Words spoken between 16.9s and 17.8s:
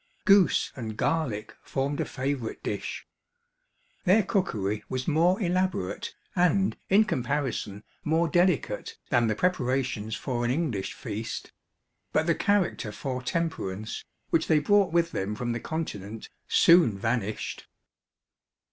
vanished.